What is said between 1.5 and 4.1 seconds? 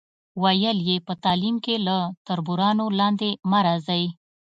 کې له تربورانو لاندې مه راځئ.